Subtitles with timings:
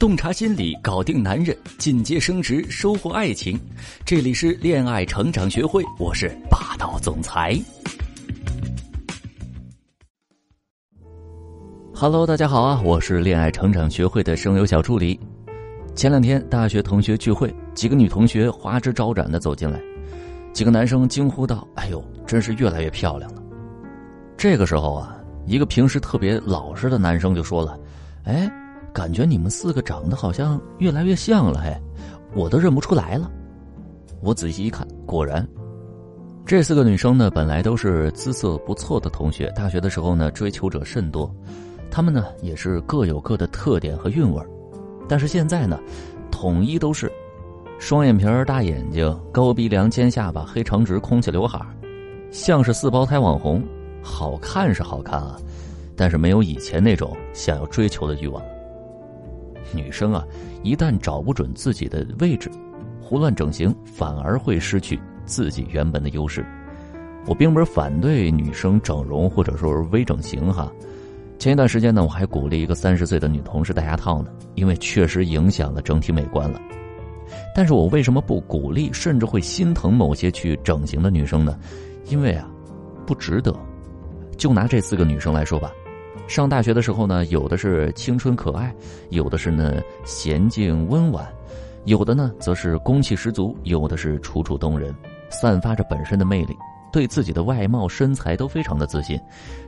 [0.00, 3.60] 洞察心理，搞定男人，进阶升职，收获爱情。
[4.02, 7.54] 这里是恋爱成长学会，我是霸道总裁。
[11.94, 15.20] Hello，大家好啊，我是恋爱成长学会的声优小助理。
[15.94, 19.78] 前两天大学同学聚会，几个女同学花枝招展的走进来，
[20.54, 23.42] 几个男生惊呼道：“哎呦，真是越来越漂亮了！”
[24.34, 25.14] 这个时候啊，
[25.44, 27.78] 一个平时特别老实的男生就说了
[28.24, 28.50] ：“哎。”
[28.92, 31.76] 感觉你们四个长得好像越来越像了，嘿，
[32.34, 33.30] 我都认不出来了。
[34.20, 35.46] 我仔细一看，果然，
[36.44, 41.32] 这四个女生呢，本来都是姿色不错的同学，大学的时候呢，追求者甚多，
[41.90, 44.42] 她们呢也是各有各的特点和韵味
[45.08, 45.78] 但是现在呢，
[46.30, 47.10] 统一都是
[47.78, 51.60] 双眼皮大眼睛、高鼻梁、尖下巴、黑长直、空气刘海
[52.30, 53.62] 像是四胞胎网红，
[54.02, 55.36] 好看是好看啊，
[55.96, 58.42] 但是没有以前那种想要追求的欲望。
[59.72, 60.24] 女生啊，
[60.62, 62.50] 一旦找不准自己的位置，
[63.00, 66.44] 胡乱整形反而会失去自己原本的优势。
[67.26, 70.72] 我并不是反对女生整容或者说是微整形哈。
[71.38, 76.60] 前一段时间呢，我还鼓励一个三十岁的女同事戴牙套呢，因为确实影响了整体美观了。
[77.54, 81.58] 但是我为什么不鼓励，甚至会心疼某些去整形的女生呢？
[82.08, 82.48] 因为啊，
[83.06, 83.54] 不值得。
[84.36, 85.70] 就拿这四个女生来说吧。
[86.30, 88.72] 上大学的时候呢，有的是青春可爱，
[89.08, 91.26] 有的是呢娴静温婉，
[91.86, 94.94] 有的呢则是攻气十足，有的是楚楚动人，
[95.28, 96.56] 散发着本身的魅力，
[96.92, 99.18] 对自己的外貌身材都非常的自信，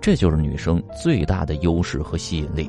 [0.00, 2.68] 这就是女生最大的优势和吸引力。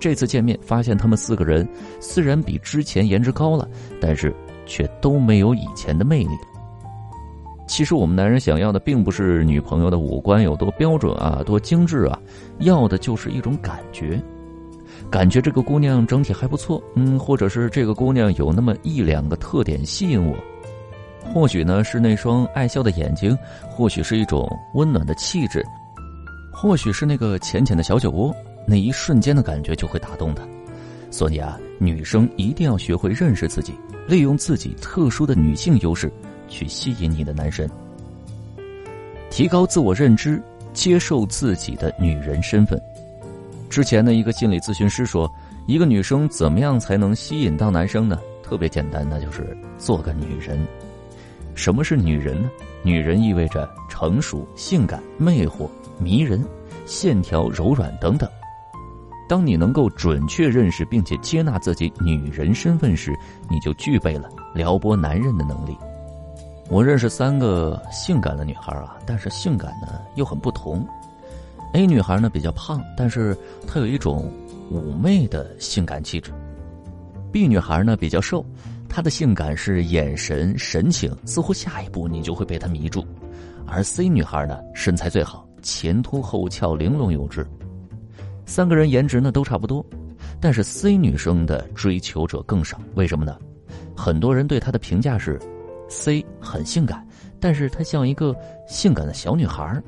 [0.00, 1.68] 这次见面发现，他们四个人
[2.00, 3.68] 虽然比之前颜值高了，
[4.00, 6.30] 但是却都没有以前的魅力。
[7.72, 12.18] 其实我们男人想要的并不是女朋友的五官有多标准啊，多精致啊，
[12.58, 14.22] 要的就是一种感觉，
[15.10, 20.36] 感觉这个姑娘整体还不错，嗯，或者是这个姑娘有那么一两个特点吸引我，
[21.32, 23.34] 或许呢是那双爱笑的眼睛，
[23.70, 25.64] 或许是一种温暖的气质，
[26.52, 30.46] 或许是那个浅浅的小酒窝，那一瞬间的感觉就会打动他。
[31.10, 33.72] 所以啊，女生一定要学会认识自己，
[34.06, 36.12] 利用自己特殊的女性优势。
[36.52, 37.68] 去吸引你的男神，
[39.30, 40.40] 提高自我认知，
[40.74, 42.78] 接受自己的女人身份。
[43.70, 45.28] 之前的一个心理咨询师说，
[45.66, 48.20] 一个女生怎么样才能吸引到男生呢？
[48.42, 50.64] 特别简单，那就是做个女人。
[51.54, 52.50] 什么是女人呢？
[52.82, 56.44] 女人意味着成熟、性感、魅惑、迷人、
[56.84, 58.28] 线条柔软等等。
[59.28, 63.14] 当你能够准确认识并且接纳自己女人身份时，
[63.48, 65.74] 你就具备了撩拨男人的能力。
[66.72, 70.82] 我认识三个性感的女孩啊，但是性感呢又很不同。
[71.74, 74.32] A 女孩呢比较胖，但是她有一种
[74.72, 76.32] 妩媚的性感气质。
[77.30, 78.42] B 女孩呢比较瘦，
[78.88, 83.04] 她的性感是眼神神情，似乎下一步你就会被她迷住。
[83.66, 87.46] 而 C 女孩呢身材最好，前凸后翘，玲珑有致。
[88.46, 89.84] 三个人颜值呢都差不多，
[90.40, 93.36] 但是 C 女生的追求者更少，为什么呢？
[93.94, 95.38] 很多人对她的评价是。
[95.92, 97.06] C 很性感，
[97.38, 98.34] 但是她像一个
[98.66, 99.80] 性感的小女孩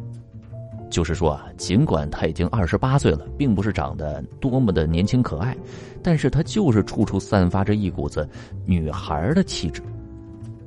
[0.90, 5.56] 就是说啊，尽管她已经二十八岁了，并不是长得多么的年轻可爱，
[6.02, 8.28] 但是她就是处处散发着一股子
[8.66, 9.82] 女孩的气质。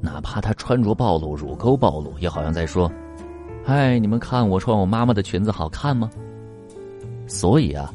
[0.02, 2.92] 哪怕她穿着暴露，乳沟暴露，也好像在说
[3.64, 6.10] ：“嗨，你们看我穿我妈妈的裙子好看吗？”
[7.28, 7.94] 所以啊，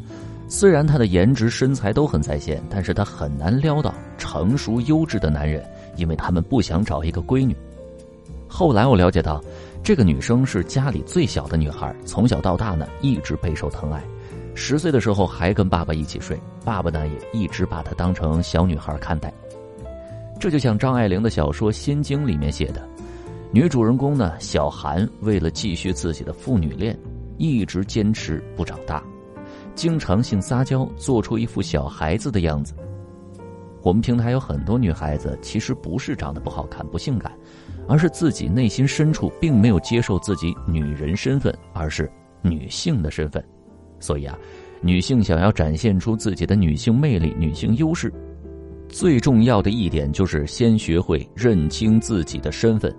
[0.49, 5.63] 虽然她的颜值身材都很在线，但是她很难撩到成熟优质的男人。
[5.97, 7.57] 因为他们不想找一个闺女。
[8.49, 9.43] 后来我了解到，
[9.83, 14.03] 这个女生是家里最小的女孩，从小到大呢一直备受疼爱。
[14.55, 19.33] 十岁的时候还跟爸爸一起睡，爸爸呢也一直把她当成小女孩看待。
[20.39, 22.87] 这就像张爱玲的小说《心经》里面写的，
[23.51, 26.99] 女主人公呢小韩为了继续自己的父女恋，
[27.39, 29.03] 一直坚持不长大，
[29.75, 32.75] 经常性撒娇，做出一副小孩子的样子。
[33.83, 37.33] 我们平台有很多女孩子，其实不是长得不好看、不性感，
[37.89, 42.11] 而是自己内心深处并没有接受自己女人身份，而是
[42.43, 43.43] 女性的身份。
[43.99, 44.39] 所以啊，
[44.81, 48.13] 女性想要展现出自己的女性魅力、女性优势，
[48.89, 52.95] 最重要的一点就是先学会认清自己的身份。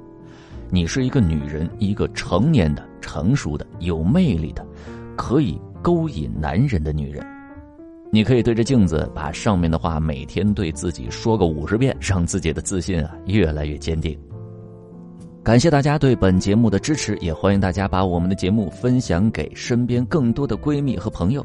[0.70, 4.66] 你是一个女人，一个成年的、成熟的、有魅力的，
[5.16, 7.26] 可以勾引男人的女人。
[8.14, 14.16] 你可以对着镜子把上面的话每天对自己说个五十遍，让自己的自信啊越来越坚定。
[15.42, 21.44] 感谢大家对本节目的支持，也欢迎大家把我们的节目分享给身边更多的闺蜜和朋友。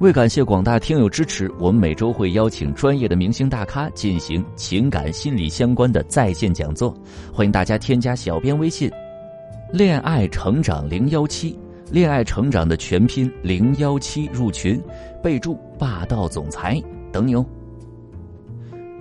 [0.00, 6.94] 为感谢广大听友支持，我们每周会邀请专业的明星大咖进行情感心理相关的在线讲座，
[7.32, 8.90] 欢迎大家添加小编微信
[9.72, 11.58] “恋爱成长零幺七”，
[11.90, 14.78] 恋爱成长的全拼零幺七入群，
[15.22, 16.80] 备注“霸道总裁”
[17.10, 17.44] 等你哦。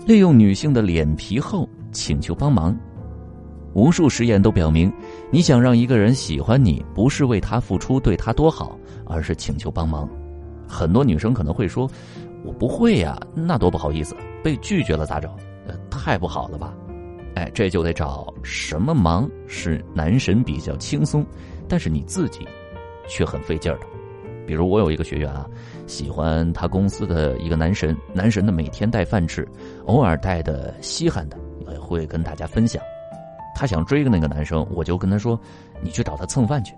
[0.06, 2.78] 利用女性的脸皮厚请求帮忙，
[3.74, 4.92] 无数实验都表明，
[5.30, 10.10] 你想让一个人喜欢你，不是为他付出对他多好，而是请求帮忙。
[10.66, 11.90] 很多女生可能会说
[12.46, 15.30] ：“我不会呀，那多不好意思，被拒绝了咋整？
[15.90, 16.74] 太不好了吧？”
[17.36, 21.24] 哎，这就得找什么忙是男神比较轻松，
[21.68, 22.48] 但是你自己
[23.08, 23.86] 却很费劲儿的。
[24.46, 25.46] 比如我有一个学员啊，
[25.88, 29.48] 喜欢他公司的一个男神，男神呢每天带饭吃，
[29.86, 31.38] 偶尔带的稀罕的
[31.70, 32.82] 也会跟大家分享。
[33.54, 35.38] 他想追个那个男生，我就跟他说
[35.82, 36.74] ：“你去找他蹭饭去。”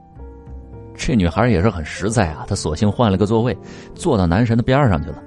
[0.95, 3.57] 这女孩也是很实在啊，她索性换了个座位，
[3.95, 5.23] 坐到男神的边上去了。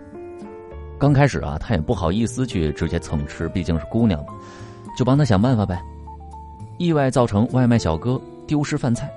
[0.99, 4.35] 刚开始啊，她也不好意思去直接蹭吃，毕竟是姑娘嘛，
[4.97, 5.83] 就帮他想办法呗。
[6.79, 9.11] 意外造成外卖小哥丢失饭菜，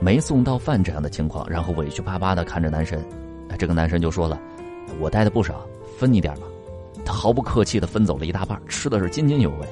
[0.00, 3.04] 没送到饭这样的情况，然后委屈巴巴的看着男神。
[3.58, 4.40] 这个男神就说了
[4.98, 5.66] ：“我带的不少，
[5.98, 6.42] 分你点吧。”
[7.04, 9.68] 他毫不客气的分走了一大半，吃的是津津有味，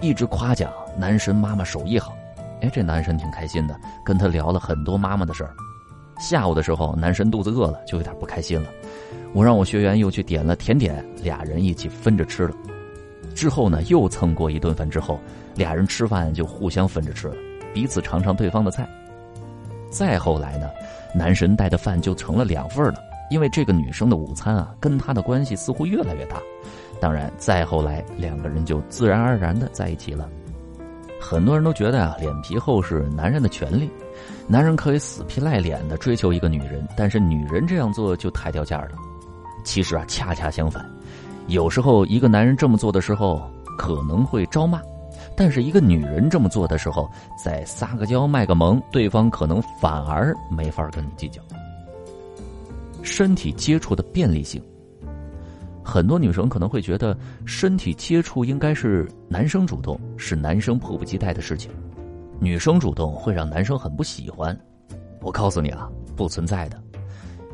[0.00, 2.16] 一直夸奖男神妈妈手艺好。
[2.62, 5.54] 哎，这男神挺开心的，跟他聊了很多妈妈的事儿。
[6.18, 8.68] 下午的时候，男神肚子饿了，就有点不开心了。
[9.34, 12.54] 我让我学员又去点了甜点，俩人一起分着吃了。
[13.34, 15.20] 之后呢，又蹭过一顿饭之后，
[15.54, 17.36] 俩人吃饭就互相分着吃了，
[17.74, 18.88] 彼此尝尝对方的菜。
[19.90, 20.68] 再后来呢，
[21.14, 23.00] 男神带的饭就成了两份了，
[23.30, 26.36] 因为这个女生的午餐啊，跟他的关系似乎越来越大。
[27.00, 30.28] 当然，再后来两个人就自然而然的在一起了。
[31.20, 33.90] 很多人都觉得啊，脸皮厚是男人的权利。
[34.46, 38.90] 男人可以死皮赖脸的追求一个女人，但是女人这样做就太掉价了。
[39.64, 40.88] 其实啊，恰恰相反，
[41.48, 43.42] 有时候一个男人这么做的时候
[43.76, 44.80] 可能会招骂，
[45.36, 51.42] 但是一个女人这么做的时候，再撒个娇卖个萌，对方可能反而没法跟你计较。
[53.02, 54.60] 身体接触的便利性，
[55.84, 61.70] 很多女生可能会觉得身体接触应该是男生主动，是男生迫不及待的事情。
[62.40, 64.58] 女生主动会让男生很不喜欢，
[65.20, 66.82] 我告诉你啊，不存在的。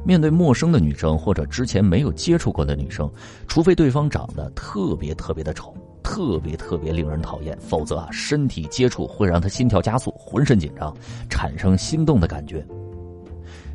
[0.05, 3.11] 面对陌生的女生或者之前没有接触过的女生，
[3.47, 10.95] 除非对方长得特别特别的丑，特别特别令人讨厌，否则啊，身体接触会让他心跳加速，浑身紧张，
[11.31, 12.65] 产生心动的感觉。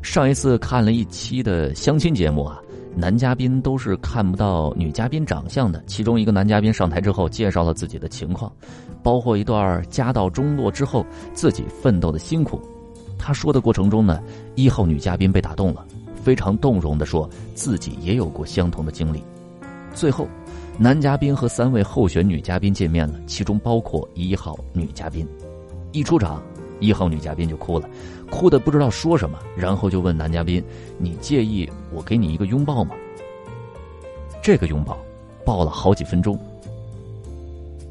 [0.02, 2.60] 上一次看了一期的相亲节目啊。
[2.96, 5.80] 男嘉宾都是看不到女嘉宾长相的。
[5.86, 8.50] 其中一个男嘉宾上台之后，介绍了自己的情况，
[9.04, 12.60] 包括一段家道中落之后自己奋斗的辛苦。
[13.16, 14.20] 他说的过程中呢，
[14.56, 15.86] 一号女嘉宾被打动了，
[16.24, 19.22] 非常动容的说自己也有过相同的经历。
[19.94, 20.26] 最后，
[20.80, 25.26] 男嘉宾和三位候选女嘉宾见面了，其中包括一号女嘉宾。
[25.90, 26.40] 一出场。
[26.78, 27.90] 一号女嘉宾就哭了，
[28.30, 30.62] 哭的不知道说什么，然后就问男嘉宾
[30.96, 32.94] ：“你介意我给你一个拥抱吗？”
[34.40, 34.96] 这个拥抱，
[35.44, 36.38] 抱了好几分钟。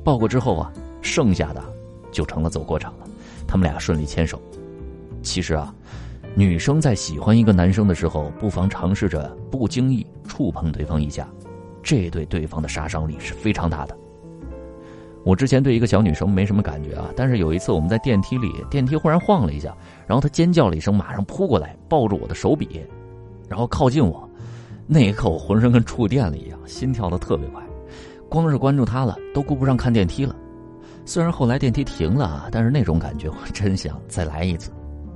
[0.06, 1.62] 抱过之后啊，剩下的
[2.14, 3.06] 就成了走过场了。
[3.46, 4.42] 他们俩顺利牵手。
[5.22, 5.76] 其实啊，
[6.34, 11.28] 女生在喜欢一个男生的时候，不妨尝试着不经意触碰对方一下，
[11.88, 13.98] 这对对方的杀伤力是非常大的。
[15.24, 19.74] 我之前对一个小女生没什么感觉啊，但是有一次我们在电梯里，电梯忽然晃了一下，
[20.06, 22.82] 然后她尖叫了一声，马上扑过来抱住我的手臂，
[23.48, 24.30] 然后靠近我。
[24.86, 27.64] 那一刻我浑身跟触电了一样，心跳的特别快，
[28.28, 30.36] 光是关注她了都顾不上看电梯了。
[31.06, 34.72] 虽然后来电梯停了，但是那种感觉我真想再来一次。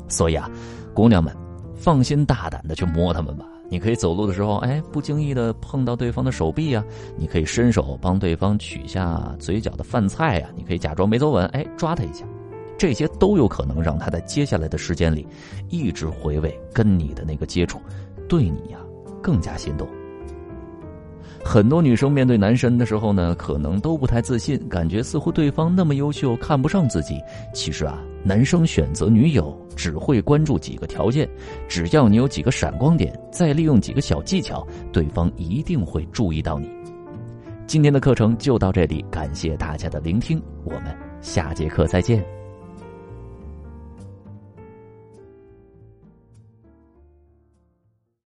[0.08, 0.50] 所以啊，
[0.94, 1.36] 姑娘们，
[1.76, 3.46] 放心大胆的去摸他们吧。
[3.72, 6.84] 你可以走路的时候，哎，不经意的碰到对方的手臂啊；
[7.16, 12.26] 你可以伸手帮对方取下嘴角的饭菜啊；你可以假装没走稳，哎，抓他一下，
[12.78, 15.26] 这些都有可能让他在接下来的时间里
[15.70, 17.80] 一直回味跟你的那个接触，
[18.28, 18.80] 对你呀
[19.22, 19.88] 更加心动。
[21.44, 27.20] 很多女生面对男神的时候呢，可能都不太自信，感觉似乎对方那么优秀，看不上自己。
[27.54, 31.28] 其实啊，男生选择女友只会关注几个条件，
[31.68, 36.70] 只要你有几个闪光点，再利用几个小技巧，对方一定会注意到你。
[37.68, 42.41] 今天的课程就到这里，感谢大家的聆听，我们下节课再见。